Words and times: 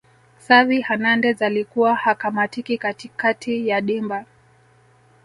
xavi 0.47 0.81
hernandez 0.81 1.41
alikuwa 1.41 1.95
hakamatiki 1.95 2.77
katikati 2.77 3.67
ya 3.67 3.81
dimba 3.81 4.25